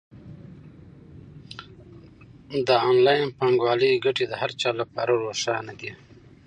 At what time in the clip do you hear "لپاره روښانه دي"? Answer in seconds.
4.81-5.91